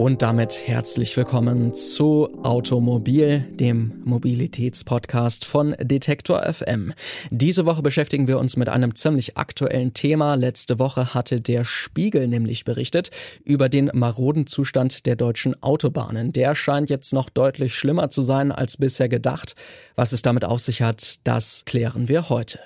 [0.00, 6.94] Und damit herzlich willkommen zu Automobil, dem Mobilitätspodcast von Detektor FM.
[7.30, 10.36] Diese Woche beschäftigen wir uns mit einem ziemlich aktuellen Thema.
[10.36, 13.10] Letzte Woche hatte der Spiegel nämlich berichtet
[13.44, 16.32] über den maroden Zustand der deutschen Autobahnen.
[16.32, 19.54] Der scheint jetzt noch deutlich schlimmer zu sein als bisher gedacht.
[19.96, 22.58] Was es damit auf sich hat, das klären wir heute.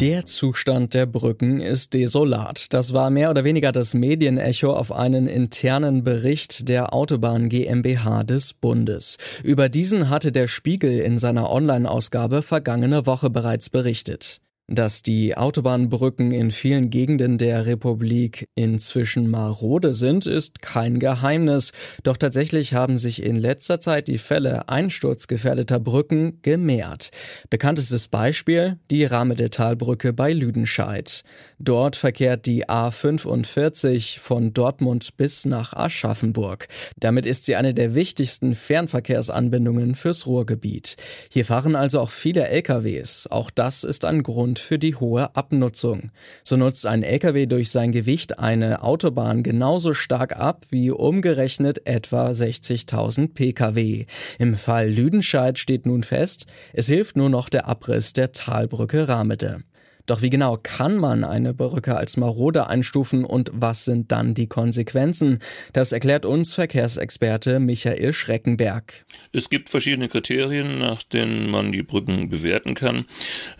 [0.00, 2.72] Der Zustand der Brücken ist desolat.
[2.72, 8.54] Das war mehr oder weniger das Medienecho auf einen internen Bericht der Autobahn GmbH des
[8.54, 9.18] Bundes.
[9.42, 14.40] Über diesen hatte der Spiegel in seiner Online-Ausgabe vergangene Woche bereits berichtet.
[14.70, 21.72] Dass die Autobahnbrücken in vielen Gegenden der Republik inzwischen marode sind, ist kein Geheimnis.
[22.02, 27.12] Doch tatsächlich haben sich in letzter Zeit die Fälle einsturzgefährdeter Brücken gemehrt.
[27.48, 31.22] Bekanntestes Beispiel die Ramedetalbrücke bei Lüdenscheid.
[31.58, 36.68] Dort verkehrt die A45 von Dortmund bis nach Aschaffenburg.
[37.00, 40.96] Damit ist sie eine der wichtigsten Fernverkehrsanbindungen fürs Ruhrgebiet.
[41.32, 43.28] Hier fahren also auch viele LKWs.
[43.30, 46.10] Auch das ist ein Grund für die hohe Abnutzung.
[46.44, 52.28] So nutzt ein Lkw durch sein Gewicht eine Autobahn genauso stark ab wie umgerechnet etwa
[52.30, 54.06] 60.000 Pkw.
[54.38, 59.62] Im Fall Lüdenscheid steht nun fest, es hilft nur noch der Abriss der Talbrücke Ramede.
[60.08, 64.46] Doch wie genau kann man eine Brücke als marode einstufen und was sind dann die
[64.46, 65.40] Konsequenzen?
[65.74, 69.04] Das erklärt uns Verkehrsexperte Michael Schreckenberg.
[69.32, 73.04] Es gibt verschiedene Kriterien, nach denen man die Brücken bewerten kann.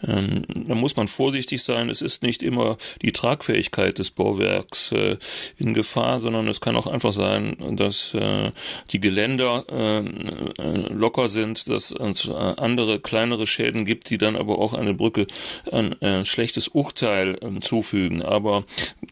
[0.06, 1.90] Ähm, da muss man vorsichtig sein.
[1.90, 5.18] Es ist nicht immer die Tragfähigkeit des Bauwerks äh,
[5.58, 8.52] in Gefahr, sondern es kann auch einfach sein, dass äh,
[8.90, 14.73] die Geländer äh, locker sind, dass es andere kleinere Schäden gibt, die dann aber auch
[14.73, 15.27] eine Brücke
[15.70, 15.94] an
[16.38, 18.22] schlechtes Urteil ähm, zufügen.
[18.22, 18.64] Aber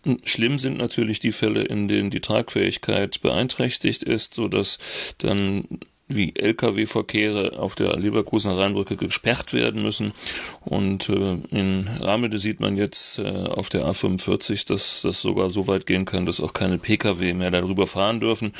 [0.04, 4.78] hm, schlimm sind natürlich die Fälle, in denen die Tragfähigkeit beeinträchtigt ist, so dass
[5.18, 5.64] dann
[6.08, 10.12] wie Lkw-Verkehre auf der Leverkusener Rheinbrücke gesperrt werden müssen.
[10.60, 15.66] Und äh, in Ramede sieht man jetzt äh, auf der A45, dass das sogar so
[15.66, 18.52] weit gehen kann, dass auch keine Pkw mehr darüber fahren dürfen.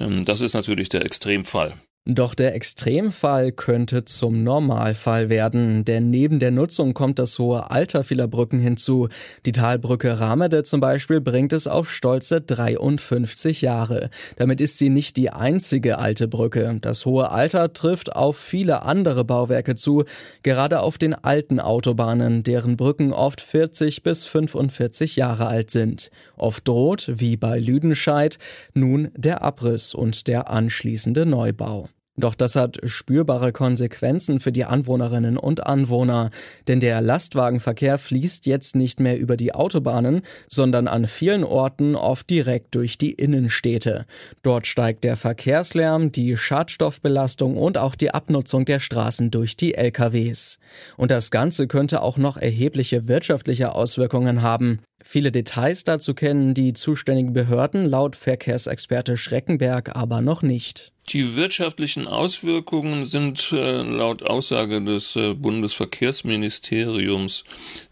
[0.00, 1.74] Ähm, das ist natürlich der Extremfall.
[2.10, 8.02] Doch der Extremfall könnte zum Normalfall werden, denn neben der Nutzung kommt das hohe Alter
[8.02, 9.08] vieler Brücken hinzu.
[9.44, 14.08] Die Talbrücke Ramede zum Beispiel bringt es auf stolze 53 Jahre.
[14.36, 16.78] Damit ist sie nicht die einzige alte Brücke.
[16.80, 20.04] Das hohe Alter trifft auf viele andere Bauwerke zu,
[20.42, 26.10] gerade auf den alten Autobahnen, deren Brücken oft 40 bis 45 Jahre alt sind.
[26.38, 28.38] Oft droht, wie bei Lüdenscheid,
[28.72, 31.90] nun der Abriss und der anschließende Neubau.
[32.18, 36.30] Doch das hat spürbare Konsequenzen für die Anwohnerinnen und Anwohner,
[36.66, 42.28] denn der Lastwagenverkehr fließt jetzt nicht mehr über die Autobahnen, sondern an vielen Orten oft
[42.28, 44.04] direkt durch die Innenstädte.
[44.42, 50.58] Dort steigt der Verkehrslärm, die Schadstoffbelastung und auch die Abnutzung der Straßen durch die LKWs.
[50.96, 54.80] Und das Ganze könnte auch noch erhebliche wirtschaftliche Auswirkungen haben.
[55.04, 60.92] Viele Details dazu kennen die zuständigen Behörden laut Verkehrsexperte Schreckenberg aber noch nicht.
[61.08, 67.44] Die wirtschaftlichen Auswirkungen sind äh, laut Aussage des äh, Bundesverkehrsministeriums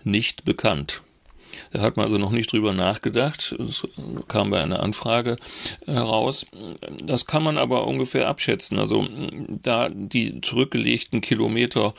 [0.05, 1.03] nicht bekannt.
[1.73, 3.55] Da hat man also noch nicht drüber nachgedacht.
[3.59, 3.87] Es
[4.29, 5.37] kam bei einer Anfrage
[5.87, 6.47] heraus.
[7.03, 8.79] Das kann man aber ungefähr abschätzen.
[8.79, 9.07] Also
[9.63, 11.95] da die zurückgelegten Kilometer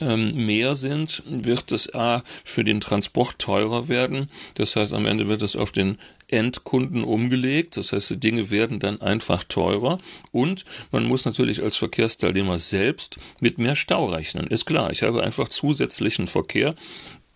[0.00, 4.30] ähm, mehr sind, wird es A für den Transport teurer werden.
[4.54, 7.76] Das heißt, am Ende wird es auf den Endkunden umgelegt.
[7.76, 9.98] Das heißt, die Dinge werden dann einfach teurer.
[10.32, 14.46] Und man muss natürlich als Verkehrsteilnehmer selbst mit mehr Stau rechnen.
[14.48, 16.74] Ist klar, ich habe einfach zusätzlichen Verkehr.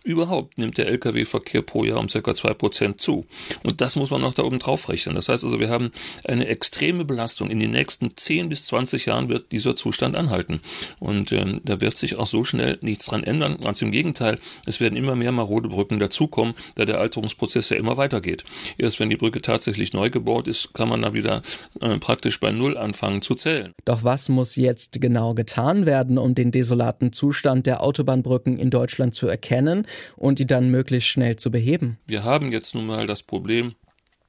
[0.03, 2.33] Überhaupt nimmt der Lkw-Verkehr pro Jahr um ca.
[2.33, 3.27] zwei Prozent zu.
[3.63, 5.13] Und das muss man noch da oben drauf rechnen.
[5.13, 5.91] Das heißt also, wir haben
[6.25, 7.51] eine extreme Belastung.
[7.51, 10.61] In den nächsten 10 bis 20 Jahren wird dieser Zustand anhalten.
[10.99, 13.57] Und ähm, da wird sich auch so schnell nichts dran ändern.
[13.61, 17.97] Ganz im Gegenteil, es werden immer mehr marode Brücken dazukommen, da der Alterungsprozess ja immer
[17.97, 18.43] weitergeht.
[18.79, 21.43] Erst wenn die Brücke tatsächlich neu gebaut ist, kann man da wieder
[21.79, 23.73] äh, praktisch bei Null anfangen zu zählen.
[23.85, 29.13] Doch was muss jetzt genau getan werden, um den desolaten Zustand der Autobahnbrücken in Deutschland
[29.13, 29.85] zu erkennen?
[30.15, 31.97] Und die dann möglichst schnell zu beheben.
[32.07, 33.75] Wir haben jetzt nun mal das Problem,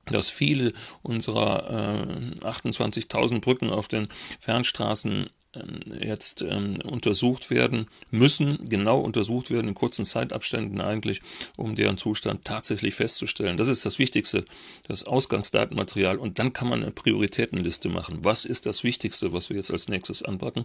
[0.06, 0.72] dass viele
[1.02, 2.04] unserer
[2.42, 4.08] äh, 28.000 Brücken auf den
[4.40, 5.30] Fernstraßen
[6.00, 11.20] jetzt ähm, untersucht werden müssen, genau untersucht werden, in kurzen Zeitabständen eigentlich,
[11.56, 13.58] um deren Zustand tatsächlich festzustellen.
[13.58, 14.44] Das ist das Wichtigste,
[14.88, 16.16] das Ausgangsdatenmaterial.
[16.16, 18.20] Und dann kann man eine Prioritätenliste machen.
[18.22, 20.64] Was ist das Wichtigste, was wir jetzt als nächstes anpacken?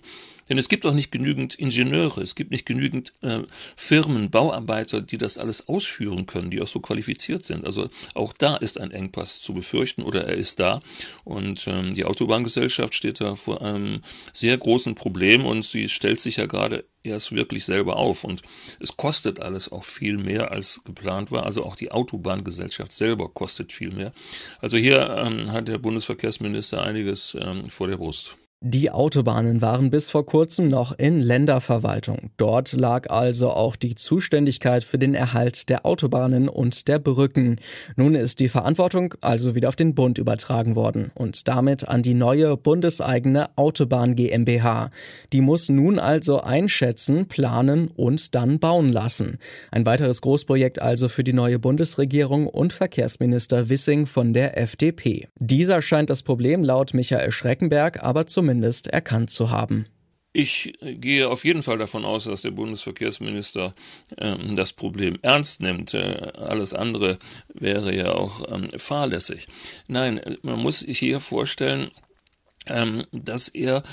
[0.50, 3.42] Denn es gibt auch nicht genügend Ingenieure, es gibt nicht genügend äh,
[3.75, 7.66] Firmen, Bauarbeiter, die das alles ausführen können, die auch so qualifiziert sind.
[7.66, 10.81] Also auch da ist ein Engpass zu befürchten oder er ist da.
[11.25, 14.01] Und ähm, die Autobahngesellschaft steht da vor einem
[14.31, 18.24] sehr großen Problem und sie stellt sich ja gerade erst wirklich selber auf.
[18.24, 18.41] Und
[18.79, 21.44] es kostet alles auch viel mehr als geplant war.
[21.45, 24.13] Also auch die Autobahngesellschaft selber kostet viel mehr.
[24.59, 28.38] Also hier ähm, hat der Bundesverkehrsminister einiges ähm, vor der Brust.
[28.62, 32.31] Die Autobahnen waren bis vor kurzem noch in Länderverwaltung.
[32.38, 37.57] Dort lag also auch die Zuständigkeit für den Erhalt der Autobahnen und der Brücken.
[37.98, 42.15] Nun ist die Verantwortung also wieder auf den Bund übertragen worden und damit an die
[42.15, 44.89] neue bundeseigene Autobahn GmbH.
[45.33, 49.38] Die muss nun also einschätzen, planen und dann bauen lassen.
[49.69, 55.27] Ein weiteres Großprojekt also für die neue Bundesregierung und Verkehrsminister Wissing von der FDP.
[55.38, 59.88] Dieser scheint das Problem laut Michael Schreckenberg aber zum zumindest erkannt zu haben.
[60.31, 63.73] Ich gehe auf jeden Fall davon aus, dass der Bundesverkehrsminister
[64.17, 65.94] ähm, das Problem ernst nimmt.
[65.94, 67.19] Äh, alles andere
[67.53, 69.47] wäre ja auch ähm, fahrlässig.
[69.88, 71.89] Nein, man muss sich hier vorstellen,
[72.67, 73.83] ähm, dass er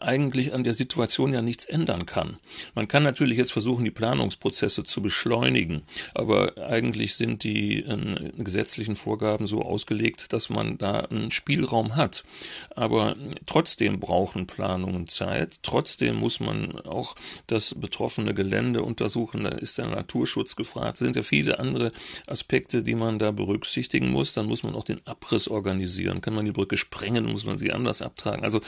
[0.00, 2.38] eigentlich an der Situation ja nichts ändern kann.
[2.74, 5.82] Man kann natürlich jetzt versuchen, die Planungsprozesse zu beschleunigen,
[6.14, 12.24] aber eigentlich sind die äh, gesetzlichen Vorgaben so ausgelegt, dass man da einen Spielraum hat.
[12.74, 17.14] Aber trotzdem brauchen Planungen Zeit, trotzdem muss man auch
[17.46, 21.92] das betroffene Gelände untersuchen, da ist der Naturschutz gefragt, sind ja viele andere
[22.26, 24.34] Aspekte, die man da berücksichtigen muss.
[24.34, 26.20] Dann muss man auch den Abriss organisieren.
[26.20, 28.44] Kann man die Brücke sprengen, muss man sie anders abtragen.
[28.44, 28.60] Also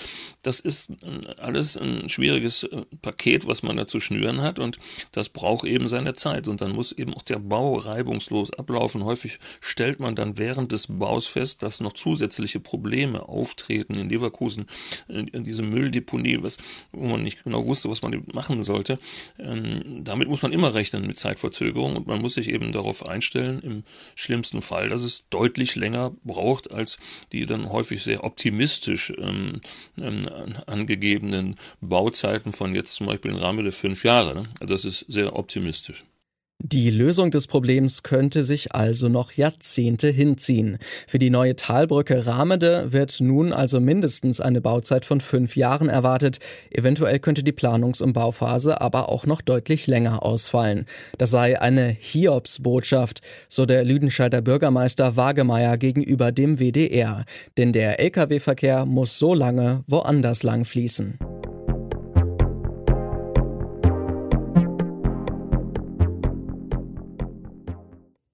[0.43, 0.93] das ist
[1.38, 4.78] alles ein schwieriges äh, Paket, was man da zu schnüren hat und
[5.12, 9.04] das braucht eben seine Zeit und dann muss eben auch der Bau reibungslos ablaufen.
[9.04, 14.66] Häufig stellt man dann während des Baus fest, dass noch zusätzliche Probleme auftreten in Leverkusen,
[15.08, 16.58] in diese Mülldeponie, was,
[16.92, 18.98] wo man nicht genau wusste, was man machen sollte.
[19.38, 23.60] Ähm, damit muss man immer rechnen mit Zeitverzögerung und man muss sich eben darauf einstellen,
[23.60, 23.84] im
[24.14, 26.98] schlimmsten Fall, dass es deutlich länger braucht, als
[27.32, 29.60] die dann häufig sehr optimistisch ähm,
[29.98, 30.28] ähm,
[30.66, 34.35] angegeben angegebenen Bauzeiten von jetzt zum Beispiel im Rahmen der fünf Jahre.
[34.35, 34.49] Ne?
[34.61, 36.05] Also das ist sehr optimistisch.
[36.58, 40.79] Die Lösung des Problems könnte sich also noch Jahrzehnte hinziehen.
[41.06, 46.38] Für die neue Talbrücke Ramede wird nun also mindestens eine Bauzeit von fünf Jahren erwartet.
[46.70, 50.87] Eventuell könnte die Planungs- und Bauphase aber auch noch deutlich länger ausfallen.
[51.19, 57.26] Das sei eine Hiobsbotschaft, so der Lüdenscheider Bürgermeister Wagemeier gegenüber dem WDR.
[57.59, 61.19] Denn der Lkw-Verkehr muss so lange woanders lang fließen.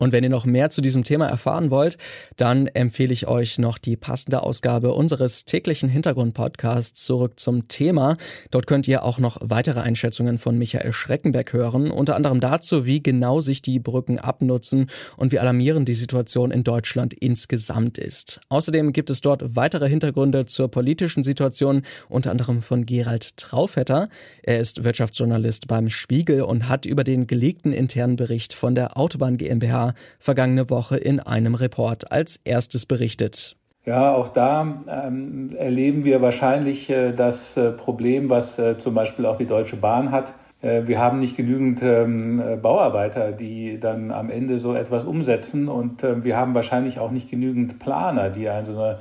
[0.02, 1.96] Und wenn ihr noch mehr zu diesem Thema erfahren wollt,
[2.36, 8.16] dann empfehle ich euch noch die passende Ausgabe unseres täglichen Hintergrund-Podcasts zurück zum Thema.
[8.50, 13.00] Dort könnt ihr auch noch weitere Einschätzungen von Michael Schreckenberg hören, unter anderem dazu, wie
[13.00, 18.40] genau sich die Brücken abnutzen und wie alarmierend die Situation in Deutschland insgesamt ist.
[18.48, 24.08] Außerdem gibt es dort weitere Hintergründe zur politischen Situation, unter anderem von Gerald Traufetter.
[24.42, 29.36] Er ist Wirtschaftsjournalist beim Spiegel und hat über den gelegten internen Bericht von der Autobahn
[29.36, 33.56] GmbH vergangene Woche in einem Report als erstes berichtet.
[33.84, 39.26] Ja, auch da ähm, erleben wir wahrscheinlich äh, das äh, Problem, was äh, zum Beispiel
[39.26, 40.34] auch die Deutsche Bahn hat.
[40.60, 45.68] Äh, wir haben nicht genügend ähm, Bauarbeiter, die dann am Ende so etwas umsetzen.
[45.68, 48.98] Und äh, wir haben wahrscheinlich auch nicht genügend Planer, die eine, so eine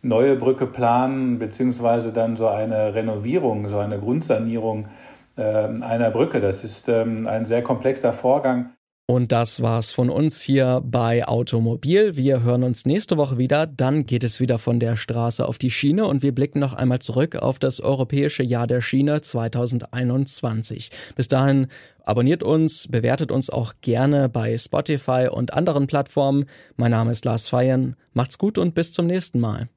[0.00, 4.88] neue Brücke planen, beziehungsweise dann so eine Renovierung, so eine Grundsanierung
[5.36, 6.40] ähm, einer Brücke.
[6.40, 8.70] Das ist ähm, ein sehr komplexer Vorgang.
[9.12, 12.16] Und das war's von uns hier bei Automobil.
[12.16, 13.66] Wir hören uns nächste Woche wieder.
[13.66, 17.00] Dann geht es wieder von der Straße auf die Schiene und wir blicken noch einmal
[17.00, 20.88] zurück auf das Europäische Jahr der Schiene 2021.
[21.14, 21.66] Bis dahin
[22.06, 26.46] abonniert uns, bewertet uns auch gerne bei Spotify und anderen Plattformen.
[26.76, 27.96] Mein Name ist Lars Feiern.
[28.14, 29.68] Macht's gut und bis zum nächsten Mal.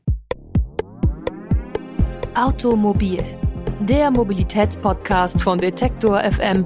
[2.36, 3.22] Automobil,
[3.82, 6.66] der Mobilitätspodcast von Detektor FM